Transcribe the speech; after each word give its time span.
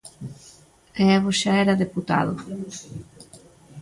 E 1.01 1.03
Evo 1.17 1.31
xa 1.39 1.53
era 1.63 1.81
deputado. 1.83 2.33